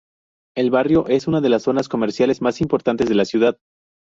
[0.57, 3.59] El barrio es una de las zonas comerciales más importantes de la ciudad.